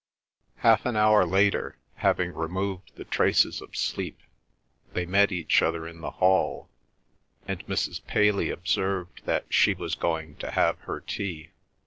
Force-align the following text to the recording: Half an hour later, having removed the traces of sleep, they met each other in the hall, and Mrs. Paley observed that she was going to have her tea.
Half 0.55 0.87
an 0.87 0.95
hour 0.95 1.27
later, 1.27 1.77
having 1.97 2.33
removed 2.33 2.93
the 2.95 3.05
traces 3.05 3.61
of 3.61 3.77
sleep, 3.77 4.17
they 4.93 5.05
met 5.05 5.31
each 5.31 5.61
other 5.61 5.87
in 5.87 6.01
the 6.01 6.09
hall, 6.09 6.69
and 7.47 7.63
Mrs. 7.67 8.03
Paley 8.07 8.49
observed 8.49 9.23
that 9.25 9.45
she 9.53 9.75
was 9.75 9.93
going 9.93 10.37
to 10.37 10.49
have 10.49 10.79
her 10.79 11.01
tea. 11.01 11.51